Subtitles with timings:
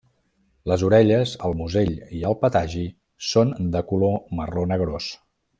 [0.71, 2.87] Les orelles, el musell i el patagi
[3.35, 5.15] són de color marró negrós.